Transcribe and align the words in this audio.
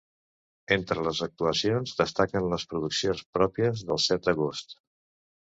Entre 0.75 1.03
les 1.07 1.19
actuacions 1.25 1.93
destaquen 1.99 2.49
les 2.55 2.65
produccions 2.73 3.23
pròpies 3.39 3.85
del 3.93 4.03
set 4.09 4.27
d’agost. 4.31 4.77